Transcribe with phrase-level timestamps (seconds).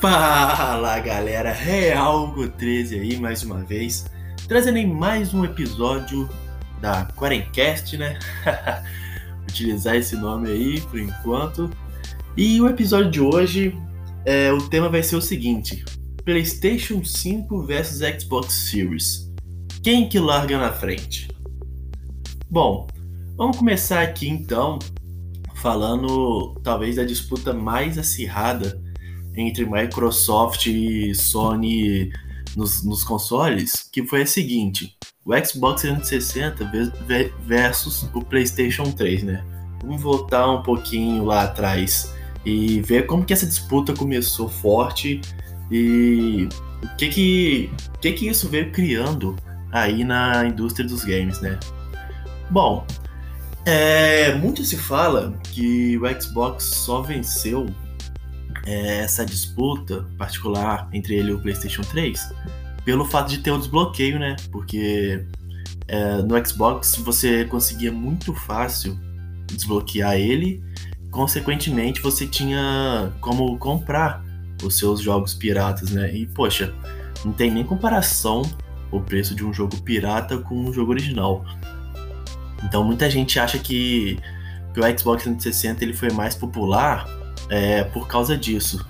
[0.00, 4.06] Fala galera, Realgo 13 aí mais uma vez,
[4.48, 6.26] trazendo em mais um episódio
[6.80, 8.18] da Quarencast, né?
[9.44, 11.68] Utilizar esse nome aí por enquanto.
[12.34, 13.78] E o episódio de hoje,
[14.24, 15.84] é, o tema vai ser o seguinte:
[16.24, 19.30] PlayStation 5 versus Xbox Series.
[19.82, 21.28] Quem que larga na frente?
[22.48, 22.86] Bom,
[23.36, 24.78] vamos começar aqui então
[25.56, 28.80] falando talvez da disputa mais acirrada
[29.40, 32.12] entre Microsoft e Sony
[32.56, 36.70] nos, nos consoles, que foi a seguinte: o Xbox 360
[37.46, 39.44] versus o PlayStation 3, né?
[39.82, 45.20] Vamos voltar um pouquinho lá atrás e ver como que essa disputa começou forte
[45.70, 46.48] e
[46.82, 49.36] o que que, que, que isso veio criando
[49.72, 51.58] aí na indústria dos games, né?
[52.50, 52.84] Bom,
[53.64, 57.66] é, muito se fala que o Xbox só venceu
[58.66, 62.30] é, essa disputa particular entre ele e o PlayStation 3
[62.84, 64.36] pelo fato de ter o desbloqueio, né?
[64.50, 65.24] Porque
[65.86, 68.98] é, no Xbox você conseguia muito fácil
[69.46, 70.62] desbloquear ele,
[71.10, 74.24] consequentemente você tinha como comprar
[74.62, 76.14] os seus jogos piratas, né?
[76.14, 76.72] E poxa,
[77.24, 78.42] não tem nem comparação
[78.90, 81.44] o preço de um jogo pirata com um jogo original.
[82.64, 84.18] Então muita gente acha que,
[84.74, 87.06] que o Xbox 360 ele foi mais popular
[87.50, 88.86] é, por causa disso.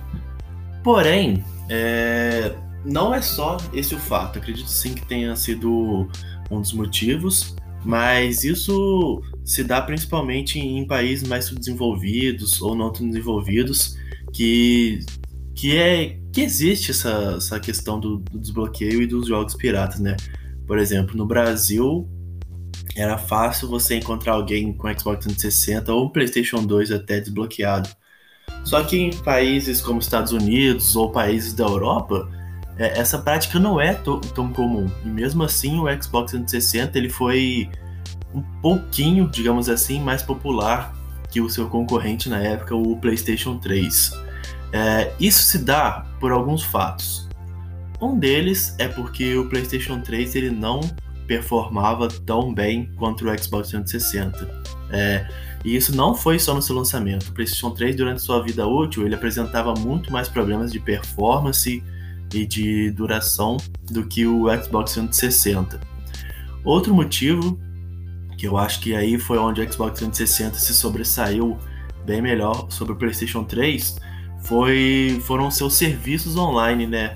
[0.83, 4.39] Porém, é, não é só esse o fato.
[4.39, 6.07] Acredito sim que tenha sido
[6.49, 13.97] um dos motivos, mas isso se dá principalmente em países mais subdesenvolvidos ou não desenvolvidos,
[14.31, 14.99] que,
[15.55, 20.15] que, é, que existe essa, essa questão do, do desbloqueio e dos jogos piratas, né?
[20.67, 22.07] Por exemplo, no Brasil,
[22.95, 27.89] era fácil você encontrar alguém com Xbox 360 ou PlayStation 2 até desbloqueado.
[28.63, 32.29] Só que em países como Estados Unidos ou países da Europa,
[32.77, 34.89] é, essa prática não é tão comum.
[35.03, 37.69] E mesmo assim, o Xbox 360 ele foi
[38.33, 40.93] um pouquinho, digamos assim, mais popular
[41.29, 44.11] que o seu concorrente na época, o PlayStation 3.
[44.73, 47.27] É, isso se dá por alguns fatos.
[48.01, 50.81] Um deles é porque o PlayStation 3 ele não
[51.31, 54.63] performava tão bem quanto o Xbox 360.
[54.89, 55.25] É,
[55.63, 57.29] e isso não foi só no seu lançamento.
[57.29, 61.81] O PlayStation 3, durante sua vida útil, ele apresentava muito mais problemas de performance
[62.33, 63.55] e de duração
[63.89, 65.79] do que o Xbox 360.
[66.65, 67.57] Outro motivo,
[68.37, 71.57] que eu acho que aí foi onde o Xbox 360 se sobressaiu
[72.05, 73.95] bem melhor sobre o PlayStation 3,
[74.43, 77.15] foi, foram seus serviços online, né?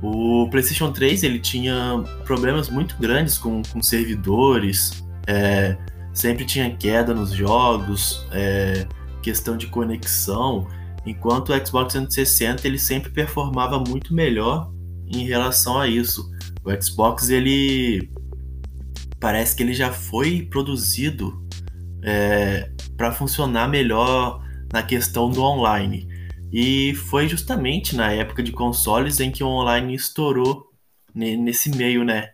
[0.00, 5.76] O PlayStation 3 ele tinha problemas muito grandes com, com servidores, é,
[6.12, 8.86] sempre tinha queda nos jogos, é,
[9.22, 10.68] questão de conexão,
[11.04, 14.70] enquanto o Xbox 360 ele sempre performava muito melhor
[15.06, 16.30] em relação a isso.
[16.64, 18.10] O Xbox ele
[19.18, 21.44] parece que ele já foi produzido
[22.02, 24.42] é, para funcionar melhor
[24.72, 26.08] na questão do online.
[26.52, 30.68] E foi justamente na época de consoles em que o online estourou
[31.14, 32.30] nesse meio, né?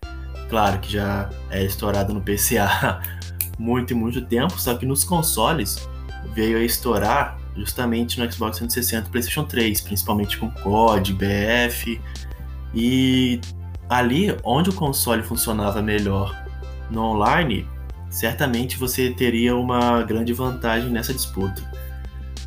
[0.49, 3.01] Claro que já é estourado no PCA
[3.59, 5.89] muito e muito tempo, só que nos consoles
[6.35, 12.01] veio a estourar justamente no Xbox 360 e PlayStation 3, principalmente com COD, BF.
[12.75, 13.41] E
[13.89, 16.35] ali onde o console funcionava melhor
[16.91, 17.67] no online,
[18.11, 21.63] certamente você teria uma grande vantagem nessa disputa.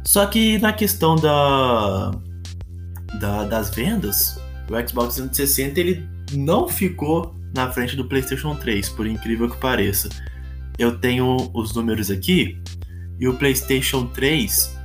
[0.08, 2.12] Só que na questão da,
[3.20, 9.06] da das vendas, o Xbox 360 ele não ficou na frente do PlayStation 3, por
[9.06, 10.08] incrível que pareça
[10.80, 12.58] eu tenho os números aqui
[13.20, 14.78] e o PlayStation 3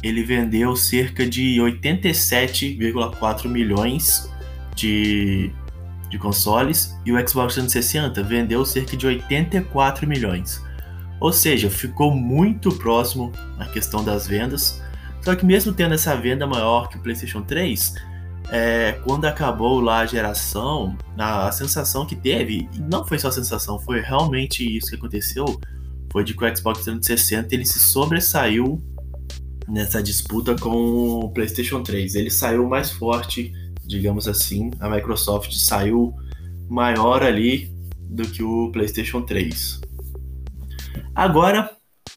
[0.00, 4.30] ele vendeu cerca de 87,4 milhões
[4.76, 5.50] de,
[6.08, 10.62] de consoles e o Xbox 360 vendeu cerca de 84 milhões.
[11.20, 14.80] Ou seja, ficou muito próximo na questão das vendas.
[15.22, 17.94] Só que mesmo tendo essa venda maior que o PlayStation 3,
[18.50, 23.28] é, quando acabou lá a geração, a, a, sensação que teve, e não foi só
[23.28, 25.60] a sensação, foi realmente isso que aconteceu,
[26.10, 28.80] foi de que o Xbox 360 ele se sobressaiu
[29.68, 32.14] nessa disputa com o PlayStation 3.
[32.14, 33.52] Ele saiu mais forte,
[33.84, 36.14] digamos assim, a Microsoft saiu
[36.68, 39.80] maior ali do que o PlayStation 3.
[41.14, 41.70] Agora,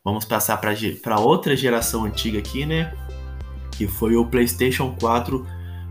[0.03, 2.93] vamos passar para outra geração antiga aqui, né?
[3.71, 5.45] Que foi o PlayStation 4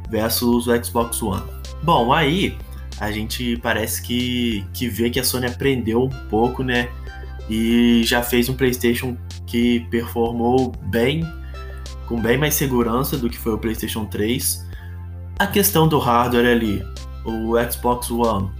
[0.08, 1.42] versus o Xbox One.
[1.82, 2.56] Bom, aí
[2.98, 6.88] a gente parece que, que vê que a Sony aprendeu um pouco, né?
[7.48, 9.16] E já fez um PlayStation
[9.46, 11.24] que performou bem,
[12.06, 14.68] com bem mais segurança do que foi o PlayStation 3.
[15.38, 16.84] A questão do hardware ali,
[17.24, 18.50] o Xbox One,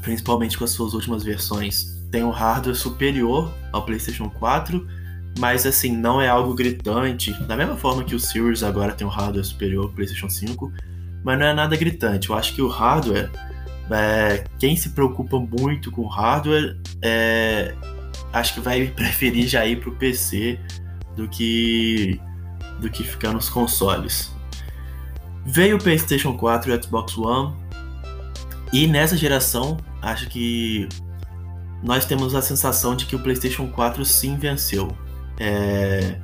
[0.00, 4.86] principalmente com as suas últimas versões, tem um hardware superior ao PlayStation 4,
[5.36, 9.10] mas assim, não é algo gritante, da mesma forma que o Series agora tem um
[9.10, 10.72] hardware superior ao PlayStation 5,
[11.24, 12.30] mas não é nada gritante.
[12.30, 13.32] Eu acho que o hardware,
[13.90, 17.74] é, quem se preocupa muito com hardware, é,
[18.32, 20.60] acho que vai preferir já ir pro PC
[21.16, 22.20] do que
[22.80, 24.32] do que ficar nos consoles.
[25.44, 27.56] Veio o PlayStation 4 e o Xbox One,
[28.72, 30.88] e nessa geração, acho que
[31.84, 34.96] nós temos a sensação de que o PlayStation 4 sim venceu.
[35.38, 36.18] É...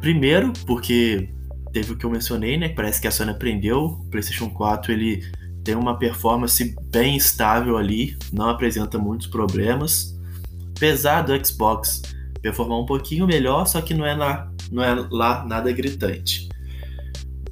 [0.00, 1.28] Primeiro, porque
[1.72, 2.68] teve o que eu mencionei, né?
[2.68, 3.84] Parece que a Sony aprendeu.
[3.84, 5.22] O PlayStation 4 ele
[5.64, 10.16] tem uma performance bem estável ali, não apresenta muitos problemas.
[10.76, 12.02] Apesar do Xbox
[12.40, 14.16] performar um pouquinho melhor, só que não é
[14.70, 16.48] não é lá nada gritante.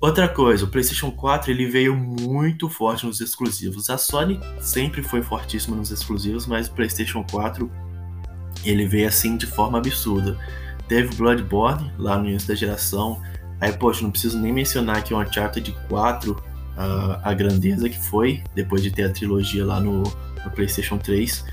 [0.00, 3.90] Outra coisa, o PlayStation 4 ele veio muito forte nos exclusivos.
[3.90, 7.68] A Sony sempre foi fortíssima nos exclusivos, mas o PlayStation 4
[8.64, 10.38] ele veio assim de forma absurda.
[10.86, 13.20] Teve Bloodborne lá no início da geração.
[13.60, 16.44] Aí, poxa, não preciso nem mencionar que o Uncharted 4,
[16.76, 21.44] a, a grandeza que foi, depois de ter a trilogia lá no, no PlayStation 3.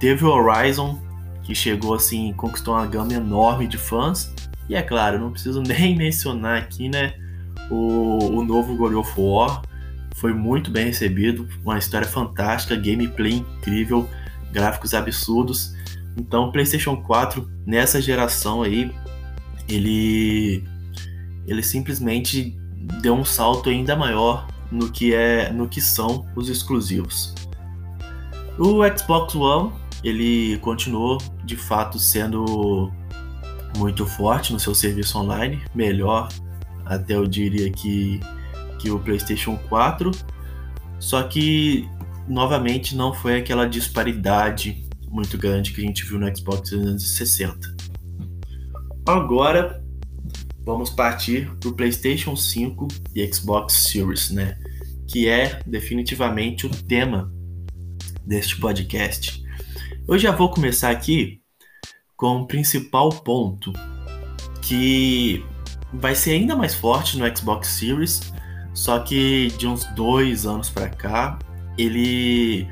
[0.00, 0.98] Teve o Horizon,
[1.42, 4.32] que chegou assim, conquistou uma gama enorme de fãs.
[4.66, 7.14] E é claro, não preciso nem mencionar aqui, né?
[7.70, 9.62] O, o novo God of War
[10.16, 14.08] foi muito bem recebido, uma história fantástica, gameplay incrível,
[14.52, 15.74] gráficos absurdos.
[16.16, 18.92] Então, o PlayStation 4 nessa geração aí,
[19.68, 20.64] ele
[21.46, 22.56] ele simplesmente
[23.00, 27.34] deu um salto ainda maior no que é no que são os exclusivos.
[28.58, 29.72] O Xbox One,
[30.04, 32.92] ele continuou de fato sendo
[33.76, 36.28] muito forte no seu serviço online, melhor
[36.94, 38.20] até eu diria que,
[38.78, 40.10] que o PlayStation 4.
[40.98, 41.88] Só que,
[42.28, 47.76] novamente, não foi aquela disparidade muito grande que a gente viu no Xbox 360.
[49.06, 49.84] Agora,
[50.64, 54.56] vamos partir para o PlayStation 5 e Xbox Series, né?
[55.08, 57.32] Que é definitivamente o tema
[58.24, 59.42] deste podcast.
[60.08, 61.40] Eu já vou começar aqui
[62.16, 63.72] com o principal ponto
[64.62, 65.44] que
[65.92, 68.32] vai ser ainda mais forte no Xbox Series,
[68.72, 71.38] só que de uns dois anos para cá,
[71.76, 72.66] ele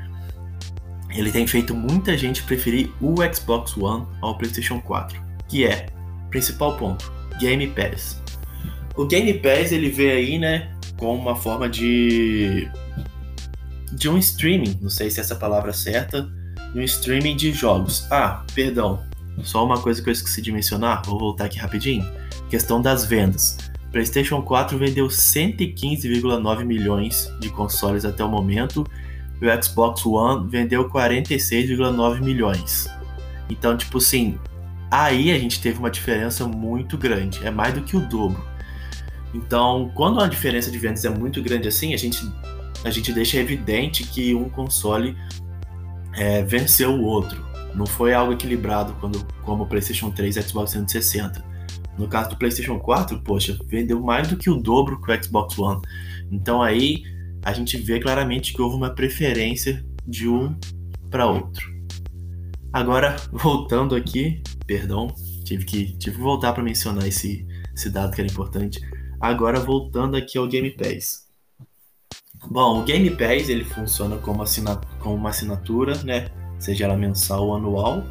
[1.09, 5.87] ele tem feito muita gente preferir o Xbox One ao PlayStation 4, que é
[6.29, 8.21] principal ponto, Game Pass.
[8.95, 12.69] O Game Pass ele vê aí, né, como uma forma de
[13.91, 16.27] de um streaming, não sei se é essa palavra é certa,
[16.73, 18.07] um streaming de jogos.
[18.09, 19.05] Ah, perdão,
[19.43, 22.20] só uma coisa que eu esqueci de mencionar, vou voltar aqui rapidinho
[22.51, 23.57] Questão das vendas.
[23.93, 28.85] PlayStation 4 vendeu 115,9 milhões de consoles até o momento
[29.41, 32.89] e o Xbox One vendeu 46,9 milhões.
[33.49, 34.37] Então, tipo assim,
[34.91, 38.45] aí a gente teve uma diferença muito grande, é mais do que o dobro.
[39.33, 42.21] Então, quando a diferença de vendas é muito grande assim, a gente,
[42.83, 45.15] a gente deixa evidente que um console
[46.15, 47.45] é, venceu o outro.
[47.73, 51.50] Não foi algo equilibrado quando, como o PlayStation 3 e Xbox 360.
[51.97, 55.57] No caso do PlayStation 4, poxa, vendeu mais do que o dobro que o Xbox
[55.57, 55.81] One.
[56.31, 57.03] Então aí
[57.43, 60.55] a gente vê claramente que houve uma preferência de um
[61.09, 61.71] para outro.
[62.71, 67.45] Agora, voltando aqui, perdão, tive que, tive que voltar para mencionar esse,
[67.75, 68.79] esse dado que era importante.
[69.19, 71.27] Agora, voltando aqui ao Game Pass.
[72.49, 76.29] Bom, o Game Pass ele funciona como, assina, como uma assinatura, né?
[76.57, 78.03] Seja ela mensal ou anual,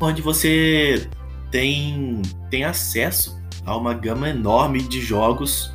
[0.00, 1.08] onde você
[1.50, 5.72] tem, tem acesso a uma gama enorme de jogos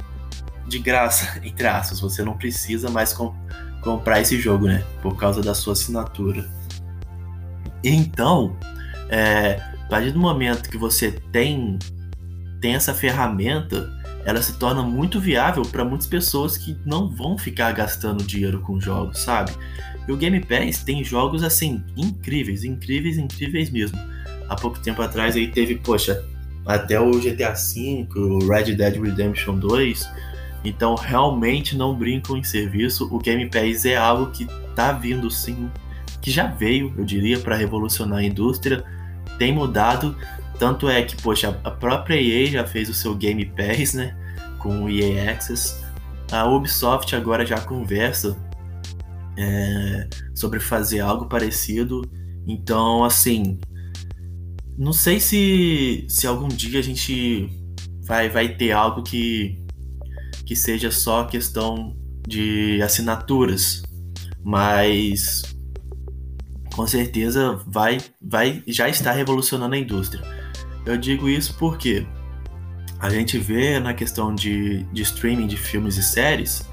[0.68, 2.00] de graça, entre aspas.
[2.00, 3.34] Você não precisa mais com,
[3.82, 4.84] comprar esse jogo, né?
[5.02, 6.50] Por causa da sua assinatura.
[7.84, 8.56] Então,
[9.10, 11.78] é, a partir do momento que você tem,
[12.60, 13.88] tem essa ferramenta,
[14.26, 18.80] ela se torna muito viável para muitas pessoas que não vão ficar gastando dinheiro com
[18.80, 19.52] jogos, sabe?
[20.08, 24.15] E o Game Pass tem jogos assim incríveis, incríveis, incríveis mesmo
[24.50, 26.24] há pouco tempo atrás aí teve, poxa,
[26.66, 30.10] até o GTA V, o Red Dead Redemption 2.
[30.64, 33.08] Então realmente não brincam em serviço.
[33.14, 35.70] O Game Pass é algo que tá vindo sim,
[36.22, 38.84] que já veio, eu diria, para revolucionar a indústria.
[39.38, 40.16] Tem mudado,
[40.58, 44.16] tanto é que, poxa, a própria EA já fez o seu Game Pass, né,
[44.58, 45.84] com o EA Access.
[46.32, 48.36] A Ubisoft agora já conversa
[49.38, 52.02] é, sobre fazer algo parecido.
[52.48, 53.60] Então, assim,
[54.78, 57.50] não sei se, se algum dia a gente
[58.06, 59.64] vai, vai ter algo que,
[60.46, 61.96] que seja só questão
[62.28, 63.84] de assinaturas,
[64.44, 65.44] mas
[66.74, 70.24] com certeza vai, vai já está revolucionando a indústria.
[70.86, 72.06] Eu digo isso porque
[73.00, 76.68] a gente vê na questão de, de streaming de filmes e séries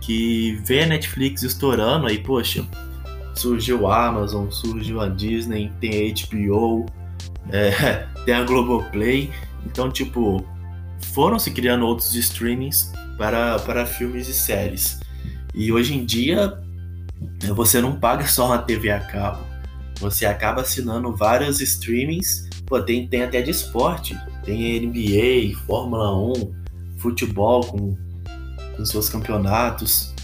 [0.00, 2.64] que vê a Netflix estourando aí, poxa,
[3.34, 6.86] surgiu a Amazon, surgiu a Disney, tem a HBO,
[7.50, 9.30] é, tem a Globoplay,
[9.64, 10.44] então tipo,
[11.12, 15.00] foram se criando outros streamings para, para filmes e séries.
[15.54, 16.58] E hoje em dia
[17.54, 19.44] você não paga só uma TV a cabo,
[19.98, 26.54] você acaba assinando vários streamings, pô, tem, tem até de esporte, tem NBA, Fórmula 1,
[26.98, 27.96] futebol com,
[28.76, 30.14] com seus campeonatos.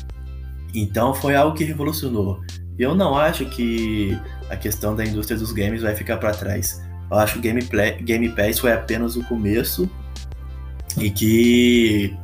[0.74, 2.40] Então foi algo que revolucionou.
[2.78, 4.18] Eu não acho que
[4.50, 6.82] a questão da indústria dos games vai ficar para trás.
[7.12, 9.86] Eu acho que o Game, Pass foi apenas o começo
[10.96, 12.16] e que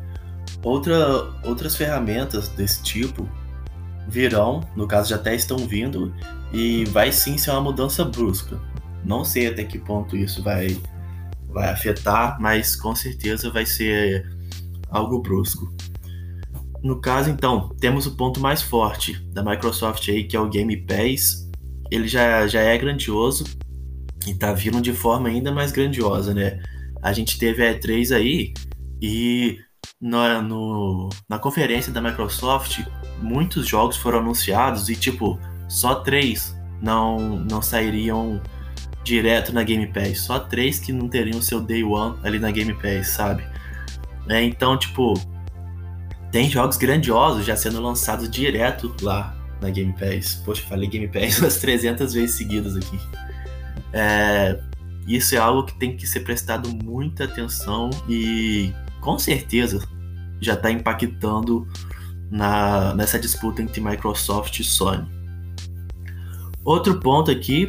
[0.62, 3.28] outra, outras ferramentas desse tipo
[4.08, 6.14] virão, no caso já até estão vindo,
[6.54, 8.58] e vai sim ser uma mudança brusca.
[9.04, 10.80] Não sei até que ponto isso vai
[11.50, 14.26] vai afetar, mas com certeza vai ser
[14.88, 15.70] algo brusco.
[16.82, 20.74] No caso, então, temos o ponto mais forte da Microsoft aí, que é o Game
[20.78, 21.46] Pass.
[21.90, 23.44] Ele já, já é grandioso
[24.30, 26.60] e tá vindo de forma ainda mais grandiosa, né?
[27.02, 28.52] A gente teve a E3 aí
[29.00, 29.58] e
[30.00, 32.80] na, no, na conferência da Microsoft,
[33.20, 38.40] muitos jogos foram anunciados e, tipo, só três não, não sairiam
[39.02, 40.20] direto na Game Pass.
[40.20, 43.44] Só três que não teriam seu Day One ali na Game Pass, sabe?
[44.28, 45.14] É, então, tipo,
[46.30, 50.42] tem jogos grandiosos já sendo lançados direto lá na Game Pass.
[50.44, 52.98] Poxa, falei Game Pass umas 300 vezes seguidas aqui.
[53.92, 54.58] É,
[55.06, 59.86] isso é algo que tem que ser prestado muita atenção e com certeza
[60.40, 61.66] já está impactando
[62.30, 65.08] na, nessa disputa entre Microsoft e Sony.
[66.64, 67.68] Outro ponto aqui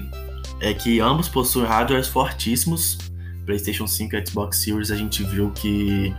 [0.60, 2.98] é que ambos possuem hardwares fortíssimos.
[3.46, 6.14] PlayStation 5 e Xbox Series a gente viu que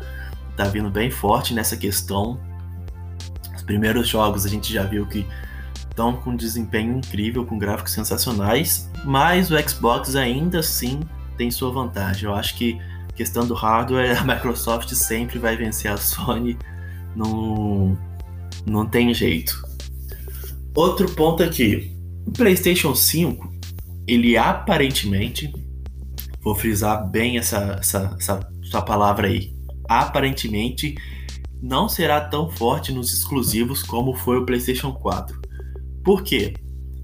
[0.57, 2.41] tá vindo bem forte nessa questão.
[3.55, 5.27] Os primeiros jogos a gente já viu que
[5.75, 11.01] estão com desempenho incrível, com gráficos sensacionais, mas o Xbox ainda assim
[11.37, 12.25] tem sua vantagem.
[12.25, 12.79] Eu acho que
[13.15, 16.57] questão do hardware, a Microsoft sempre vai vencer a Sony,
[17.15, 17.97] não,
[18.67, 19.63] não tem jeito.
[20.75, 23.51] Outro ponto aqui, o PlayStation 5
[24.07, 25.53] ele aparentemente,
[26.43, 29.55] vou frisar bem essa, essa, essa, essa palavra aí,
[29.89, 30.97] aparentemente
[31.63, 35.41] não será tão forte nos exclusivos como foi o PlayStation 4.
[36.03, 36.55] Por quê?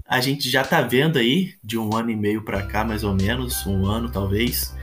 [0.09, 3.13] A gente já tá vendo aí, de um ano e meio para cá, mais ou
[3.13, 4.73] menos, um ano talvez,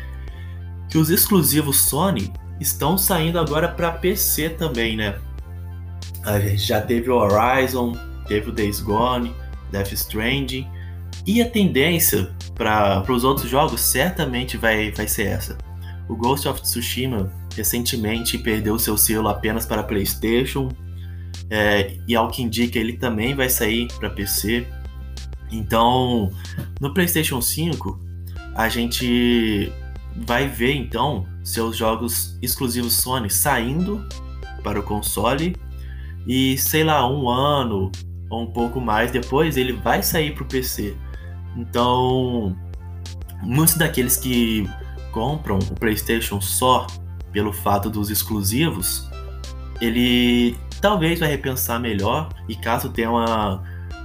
[0.91, 5.19] que os exclusivos Sony estão saindo agora para PC também, né?
[6.27, 7.93] A gente já teve o Horizon,
[8.29, 9.35] teve o Days Gone,
[9.73, 10.69] Death Stranding,
[11.27, 15.57] e a tendência para os outros jogos certamente vai, vai ser essa.
[16.07, 20.69] O Ghost of Tsushima recentemente perdeu seu selo apenas para PlayStation,
[21.49, 24.67] é, e ao que indica ele também vai sair para PC.
[25.55, 26.33] Então,
[26.81, 28.01] no PlayStation 5,
[28.57, 29.73] a gente
[30.17, 34.05] vai ver então seus jogos exclusivos Sony saindo
[34.63, 35.57] para o console
[36.27, 37.93] e sei lá, um ano
[38.31, 40.97] ou um pouco mais depois ele vai sair para o PC.
[41.57, 42.57] Então,
[43.43, 44.69] muitos daqueles que
[45.13, 46.87] compram o PlayStation só
[47.33, 49.09] pelo fato dos exclusivos,
[49.81, 53.63] ele talvez vai repensar melhor e caso tenha uma,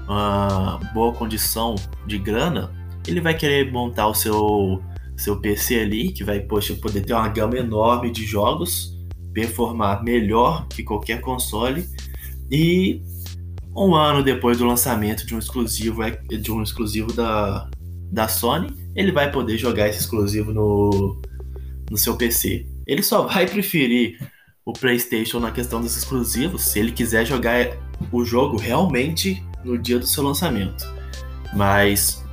[0.09, 1.75] uma boa condição
[2.05, 2.71] de grana,
[3.07, 4.81] ele vai querer montar o seu
[5.15, 8.97] seu PC ali, que vai poxa, poder ter uma gama enorme de jogos,
[9.33, 11.85] performar melhor que qualquer console
[12.49, 13.01] e
[13.75, 17.69] um ano depois do lançamento de um exclusivo de um exclusivo da,
[18.11, 21.21] da Sony, ele vai poder jogar esse exclusivo no,
[21.89, 22.65] no seu PC.
[22.87, 24.17] Ele só vai preferir
[24.65, 27.77] o PlayStation na questão dos exclusivos se ele quiser jogar
[28.11, 30.85] o jogo realmente no dia do seu lançamento.
[31.53, 32.23] Mas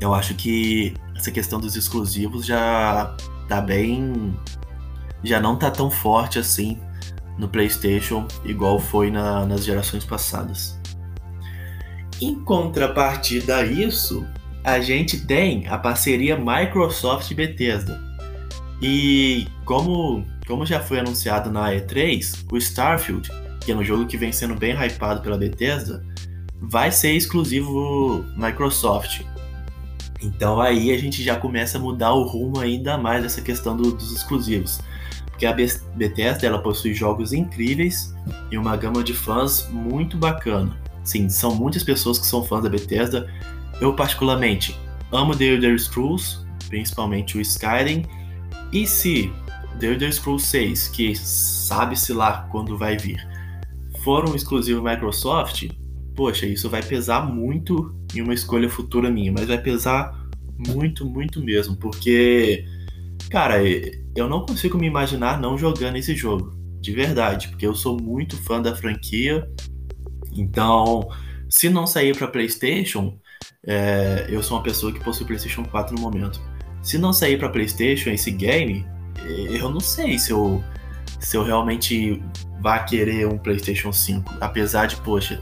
[0.00, 3.16] eu acho que essa questão dos exclusivos já
[3.48, 4.34] tá bem.
[5.22, 6.78] já não tá tão forte assim
[7.38, 10.78] no PlayStation, igual foi na, nas gerações passadas.
[12.20, 14.24] Em contrapartida a isso,
[14.62, 18.00] a gente tem a parceria Microsoft e Bethesda.
[18.80, 23.28] E como, como já foi anunciado na E3, o Starfield,
[23.60, 26.04] que é um jogo que vem sendo bem hypado pela Bethesda,
[26.68, 29.22] vai ser exclusivo Microsoft.
[30.22, 33.92] Então aí a gente já começa a mudar o rumo ainda mais dessa questão do,
[33.92, 34.80] dos exclusivos.
[35.26, 38.14] porque a Bethesda ela possui jogos incríveis
[38.50, 40.76] e uma gama de fãs muito bacana.
[41.02, 43.30] Sim, são muitas pessoas que são fãs da Bethesda.
[43.80, 44.78] Eu particularmente
[45.12, 48.06] amo The Elder Scrolls, principalmente o Skyrim.
[48.72, 49.30] E se
[49.78, 53.20] The Elder Scrolls 6, que sabe-se lá quando vai vir,
[54.02, 55.68] for um exclusivo Microsoft,
[56.14, 60.24] poxa, isso vai pesar muito em uma escolha futura minha, mas vai pesar
[60.68, 62.64] muito, muito mesmo, porque,
[63.30, 63.56] cara,
[64.14, 68.36] eu não consigo me imaginar não jogando esse jogo, de verdade, porque eu sou muito
[68.36, 69.48] fã da franquia.
[70.32, 71.08] Então,
[71.48, 73.18] se não sair para PlayStation,
[73.66, 76.40] é, eu sou uma pessoa que possui PlayStation 4 no momento.
[76.82, 78.86] Se não sair para PlayStation esse game,
[79.26, 80.62] eu não sei se eu,
[81.18, 82.22] se eu realmente
[82.60, 84.34] vá querer um PlayStation 5.
[84.40, 85.40] Apesar de, poxa,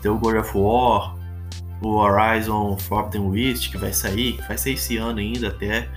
[0.00, 1.16] ter o God of War,
[1.82, 5.88] o Horizon Forbidden West, que vai sair, vai sair esse ano ainda até.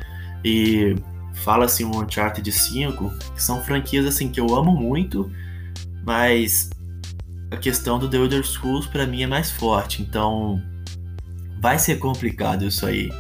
[0.43, 0.95] E
[1.33, 5.31] fala-se um Uncharted 5, que são franquias assim que eu amo muito,
[6.05, 6.69] mas
[7.51, 10.61] a questão do The Elder Scrolls para mim é mais forte, então
[11.59, 13.11] vai ser complicado isso aí.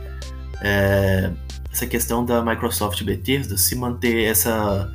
[0.61, 1.31] É,
[1.71, 4.91] essa questão da Microsoft Bethesda, se manter essa,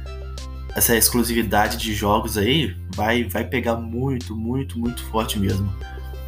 [0.75, 5.73] essa exclusividade de jogos aí, vai, vai pegar muito, muito, muito forte mesmo.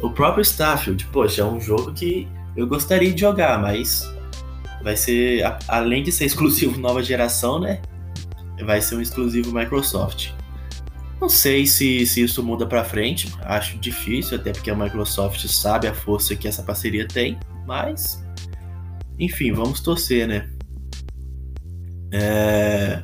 [0.01, 4.03] O próprio Starfield, poxa, é um jogo que eu gostaria de jogar, mas
[4.83, 7.81] vai ser, além de ser exclusivo nova geração, né?
[8.65, 10.31] Vai ser um exclusivo Microsoft.
[11.19, 15.87] Não sei se, se isso muda para frente, acho difícil, até porque a Microsoft sabe
[15.87, 18.23] a força que essa parceria tem, mas
[19.21, 20.49] enfim, vamos torcer, né?
[22.11, 23.03] É...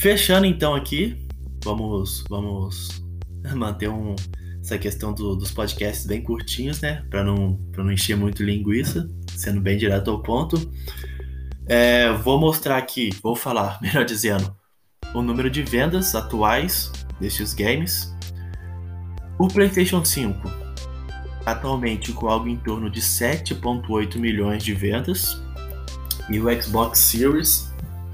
[0.00, 1.28] Fechando então aqui,
[1.62, 3.04] vamos, vamos
[3.54, 4.16] manter um,
[4.58, 7.04] essa questão do, dos podcasts bem curtinhos, né?
[7.10, 10.56] Para não, pra não encher muito linguiça, sendo bem direto ao ponto.
[11.66, 14.56] É, vou mostrar aqui, vou falar, melhor dizendo,
[15.14, 18.10] o número de vendas atuais destes games.
[19.38, 20.60] O PlayStation 5
[21.44, 25.42] atualmente com algo em torno de 7,8 milhões de vendas.
[26.30, 27.69] E o Xbox Series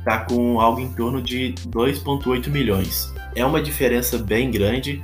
[0.07, 3.13] está com algo em torno de 2,8 milhões.
[3.35, 5.03] É uma diferença bem grande,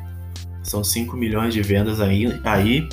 [0.63, 2.41] são 5 milhões de vendas aí.
[2.45, 2.89] aí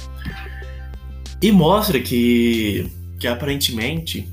[1.40, 4.28] e mostra que, que aparentemente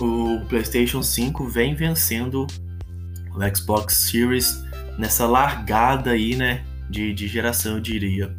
[0.00, 2.46] o PlayStation 5 vem vencendo
[3.34, 4.62] o Xbox Series
[4.96, 8.32] nessa largada aí, né, de, de geração, eu diria.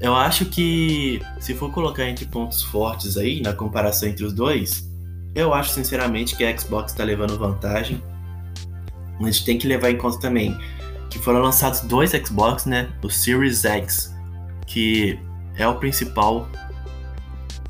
[0.00, 4.87] Eu acho que se for colocar entre pontos fortes aí, na comparação entre os dois,
[5.34, 8.02] eu acho sinceramente que a Xbox está levando vantagem.
[9.20, 10.56] A gente tem que levar em conta também
[11.10, 12.88] que foram lançados dois Xbox, né?
[13.02, 14.14] O Series X,
[14.66, 15.18] que
[15.56, 16.48] é o principal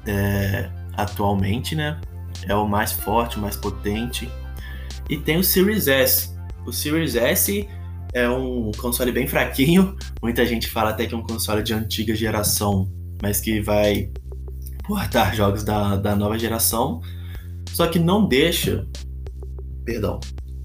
[0.06, 2.00] é, atualmente, né?
[2.46, 4.28] É o mais forte, o mais potente.
[5.08, 6.36] E tem o Series S.
[6.66, 7.68] O Series S
[8.12, 9.96] é um console bem fraquinho.
[10.22, 12.90] Muita gente fala até que é um console de antiga geração,
[13.22, 14.10] mas que vai
[14.86, 17.00] portar jogos da, da nova geração.
[17.78, 18.84] Só que não deixa.
[19.84, 20.18] Perdão.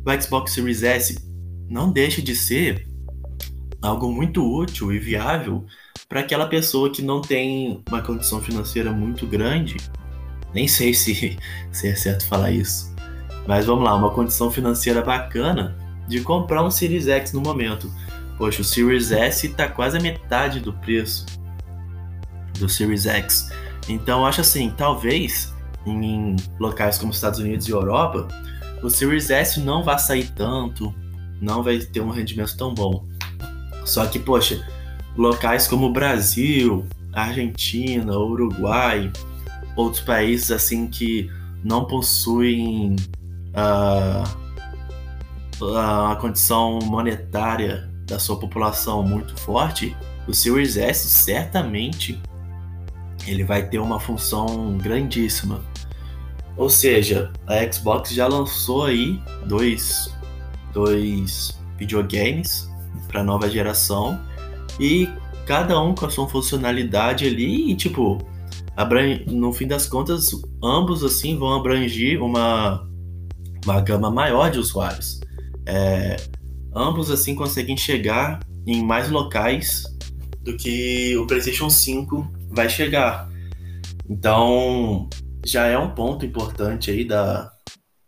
[0.04, 1.16] O Xbox Series S
[1.70, 2.88] não deixa de ser
[3.84, 5.64] algo muito útil e viável
[6.10, 9.78] para aquela pessoa que não tem uma condição financeira muito grande.
[10.56, 11.38] Nem sei se,
[11.72, 12.92] se é certo falar isso.
[13.48, 17.94] Mas vamos lá, uma condição financeira bacana de comprar um Series X no momento.
[18.40, 21.28] Poxa, o Series S está quase a metade do preço
[22.58, 23.52] do Series X.
[23.88, 25.53] Então, acho assim, talvez
[25.86, 28.28] em locais como Estados Unidos e Europa,
[28.82, 30.94] o Series S não vai sair tanto,
[31.42, 33.06] não vai ter um rendimento tão bom.
[33.86, 34.66] Só que, poxa,
[35.18, 39.12] locais como Brasil, Argentina, Uruguai,
[39.76, 41.30] outros países assim que
[41.64, 42.96] não possuem
[43.54, 44.44] uh,
[45.78, 49.96] a condição monetária da sua população muito forte,
[50.28, 52.22] o Series S certamente
[53.26, 55.62] ele vai ter uma função grandíssima.
[56.58, 60.14] Ou seja, a Xbox já lançou aí dois,
[60.74, 62.70] dois videogames
[63.08, 64.20] para nova geração
[64.80, 65.10] e
[65.46, 68.20] cada um com a sua funcionalidade ali e tipo
[69.28, 70.32] no fim das contas
[70.64, 72.88] ambos assim vão abranger uma
[73.64, 75.20] uma gama maior de usuários.
[75.66, 76.18] É,
[76.76, 79.84] ambos assim conseguem chegar em mais locais
[80.42, 83.30] do que o PlayStation 5 vai chegar.
[84.10, 85.10] Então,
[85.46, 87.52] já é um ponto importante aí da,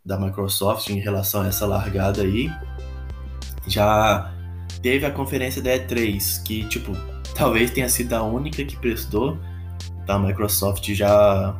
[0.03, 2.49] da Microsoft em relação a essa largada aí.
[3.67, 4.33] Já
[4.81, 6.91] teve a conferência da E3, que, tipo,
[7.35, 9.37] talvez tenha sido a única que prestou.
[10.07, 11.55] A Microsoft já,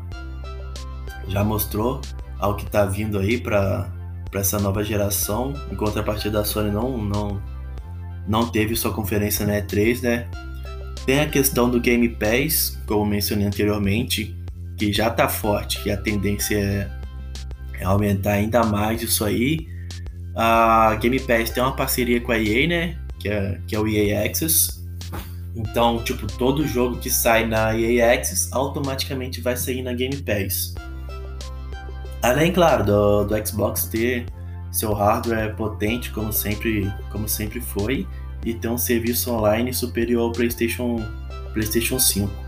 [1.27, 1.99] já mostrou
[2.37, 3.91] ao que tá vindo aí para
[4.35, 5.53] para essa nova geração.
[5.71, 7.41] Em contrapartida, a Sony não, não,
[8.27, 10.27] não teve sua conferência na E3, né?
[11.05, 14.35] Tem a questão do Game Pass, como mencionei anteriormente,
[14.77, 16.89] que já está forte, que a tendência é,
[17.79, 19.67] é aumentar ainda mais isso aí.
[20.35, 22.97] A Game Pass tem uma parceria com a EA, né?
[23.19, 24.83] Que é, que é o EA Access.
[25.55, 30.75] Então, tipo, todo jogo que sai na EA Access automaticamente vai sair na Game Pass.
[32.21, 34.25] Além, claro, do, do Xbox ter
[34.71, 38.05] seu hardware potente, como sempre, como sempre foi,
[38.43, 40.97] e ter um serviço online superior ao PlayStation,
[41.53, 42.44] PlayStation 5.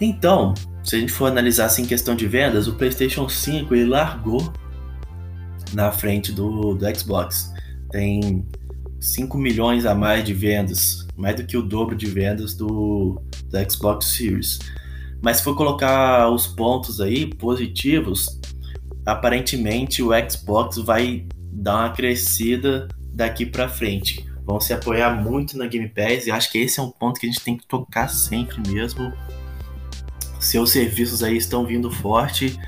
[0.00, 3.86] Então, se a gente for analisar assim, em questão de vendas, o PlayStation 5 ele
[3.86, 4.52] largou
[5.72, 7.52] na frente do, do Xbox.
[7.90, 8.46] Tem
[9.00, 13.20] 5 milhões a mais de vendas, mais do que o dobro de vendas do,
[13.50, 14.58] do Xbox Series.
[15.22, 18.40] Mas se for colocar os pontos aí positivos,
[19.06, 25.66] aparentemente o Xbox vai dar uma crescida daqui para frente vão se apoiar muito na
[25.66, 28.08] Game Pass e acho que esse é um ponto que a gente tem que tocar
[28.08, 29.12] sempre mesmo.
[30.44, 32.60] Seus serviços aí estão vindo forte,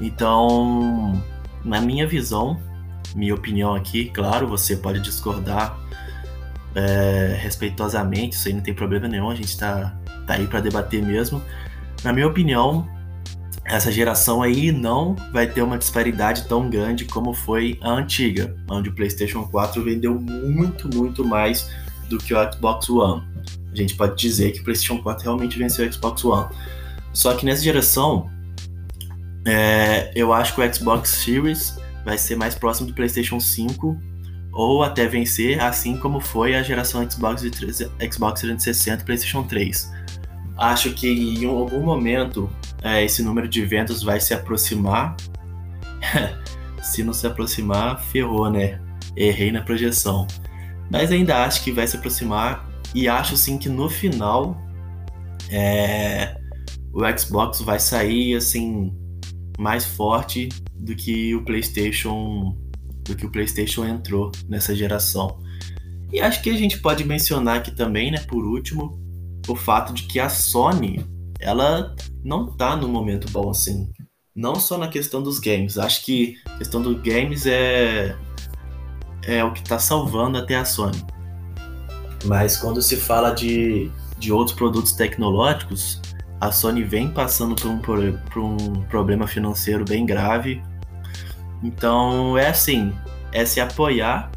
[0.00, 1.20] então,
[1.64, 2.56] na minha visão,
[3.16, 5.76] minha opinião aqui, claro, você pode discordar
[6.76, 11.02] é, respeitosamente, isso aí não tem problema nenhum, a gente tá, tá aí para debater
[11.02, 11.42] mesmo.
[12.04, 12.88] Na minha opinião,
[13.64, 18.90] essa geração aí não vai ter uma disparidade tão grande como foi a antiga, onde
[18.90, 21.68] o PlayStation 4 vendeu muito, muito mais
[22.08, 23.24] do que o Xbox One.
[23.72, 26.48] A gente pode dizer que o PlayStation 4 realmente venceu o Xbox One.
[27.12, 28.30] Só que nessa geração,
[29.46, 33.98] é, eu acho que o Xbox Series vai ser mais próximo do PlayStation 5
[34.52, 39.92] ou até vencer, assim como foi a geração Xbox, Xbox 360 e PlayStation 3.
[40.56, 42.50] Acho que em algum momento
[42.82, 45.16] é, esse número de vendas vai se aproximar.
[46.82, 48.80] se não se aproximar, ferrou, né?
[49.16, 50.26] Errei na projeção.
[50.90, 54.56] Mas ainda acho que vai se aproximar e acho sim que no final
[55.50, 56.37] é,
[56.98, 58.92] o Xbox vai sair assim
[59.56, 62.56] mais forte do que o PlayStation
[63.04, 65.38] do que o PlayStation entrou nessa geração.
[66.12, 69.00] E acho que a gente pode mencionar aqui também, né, por último,
[69.46, 71.06] o fato de que a Sony
[71.40, 73.88] ela não tá no momento bom assim.
[74.34, 75.78] Não só na questão dos games.
[75.78, 78.16] Acho que a questão dos games é,
[79.22, 81.02] é o que tá salvando até a Sony.
[82.24, 86.00] Mas quando se fala de, de outros produtos tecnológicos,
[86.40, 90.62] a Sony vem passando por um, por um problema financeiro bem grave.
[91.62, 92.92] Então é assim,
[93.32, 94.30] é se apoiar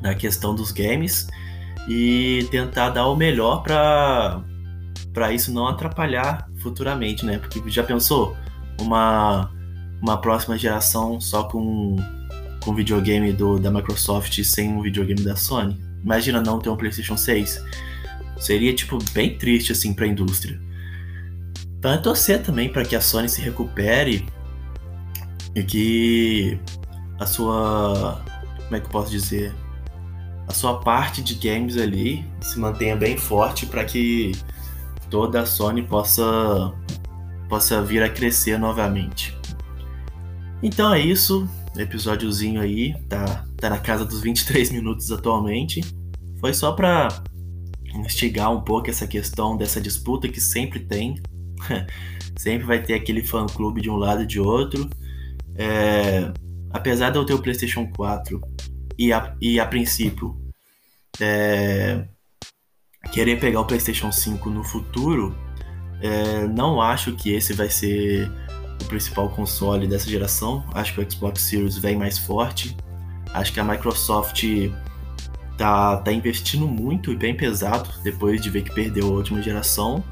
[0.00, 1.26] na questão dos games
[1.88, 4.40] e tentar dar o melhor para
[5.12, 7.38] para isso não atrapalhar futuramente, né?
[7.38, 8.36] Porque já pensou
[8.80, 9.50] uma
[10.00, 11.96] uma próxima geração só com
[12.62, 15.80] com videogame do, da Microsoft sem um videogame da Sony?
[16.04, 17.64] Imagina não ter um PlayStation 6.
[18.38, 20.65] Seria tipo bem triste assim para a indústria.
[21.86, 24.26] Então é torcer também para que a Sony se recupere
[25.54, 26.58] e que
[27.20, 28.24] a sua
[28.64, 29.54] como é que eu posso dizer
[30.48, 34.32] a sua parte de games ali se mantenha bem forte para que
[35.08, 36.74] toda a Sony possa,
[37.48, 39.38] possa vir a crescer novamente.
[40.60, 45.82] Então é isso, episódiozinho aí, tá, tá na casa dos 23 minutos atualmente.
[46.40, 47.22] Foi só para
[47.94, 51.22] instigar um pouco essa questão dessa disputa que sempre tem.
[52.36, 54.88] sempre vai ter aquele fã-clube de um lado e de outro.
[55.54, 56.32] É,
[56.70, 58.40] apesar de eu ter o PlayStation 4
[58.98, 60.36] e a, e a princípio
[61.20, 62.04] é,
[63.12, 65.34] querer pegar o PlayStation 5 no futuro,
[66.00, 68.30] é, não acho que esse vai ser
[68.82, 70.64] o principal console dessa geração.
[70.74, 72.76] Acho que o Xbox Series vem mais forte.
[73.32, 74.44] Acho que a Microsoft
[75.56, 80.04] tá, tá investindo muito e bem pesado depois de ver que perdeu a última geração.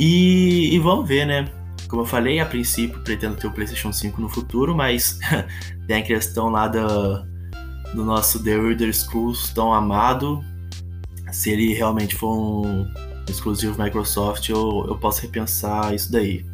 [0.00, 1.46] E, e vamos ver, né?
[1.86, 5.18] Como eu falei, a princípio pretendo ter o PlayStation 5 no futuro, mas
[5.86, 7.26] tem a questão lá da,
[7.92, 10.42] do nosso The Elder Scrolls tão amado
[11.30, 12.86] se ele realmente for um
[13.28, 16.46] exclusivo Microsoft, eu, eu posso repensar isso daí.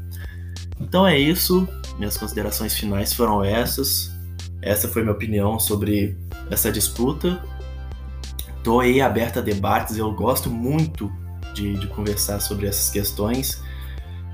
[0.81, 4.13] Então é isso, minhas considerações finais foram essas.
[4.61, 6.19] Essa foi minha opinião sobre
[6.51, 7.41] essa disputa.
[8.59, 11.13] Estou aí aberto a debates, eu gosto muito
[11.57, 13.63] de, de conversar sobre essas questões.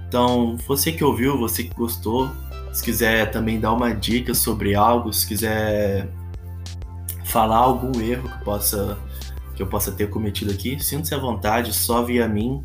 [0.09, 2.31] Então, você que ouviu, você que gostou,
[2.73, 6.13] se quiser também dar uma dica sobre algo, se quiser
[7.25, 8.99] falar algum erro que possa
[9.55, 12.65] que eu possa ter cometido aqui, sinta-se à vontade, só via mim.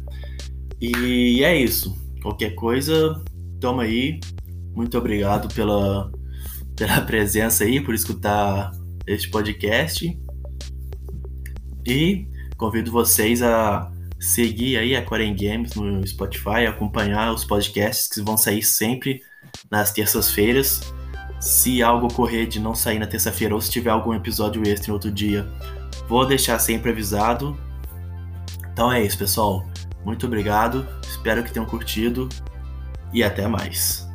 [0.79, 1.97] E é isso.
[2.21, 3.21] Qualquer coisa,
[3.59, 4.21] toma aí.
[4.73, 6.09] Muito obrigado pela,
[6.77, 8.71] pela presença aí, por escutar
[9.05, 10.17] este podcast.
[11.85, 18.21] E convido vocês a seguir aí a Quarem Games no Spotify, acompanhar os podcasts que
[18.21, 19.21] vão sair sempre
[19.69, 20.81] nas terças-feiras.
[21.39, 24.93] Se algo ocorrer de não sair na terça-feira ou se tiver algum episódio extra em
[24.93, 25.47] outro dia,
[26.07, 27.57] vou deixar sempre avisado.
[28.71, 29.65] Então é isso, pessoal.
[30.03, 30.87] Muito obrigado.
[31.07, 32.27] Espero que tenham curtido
[33.13, 34.06] e até mais.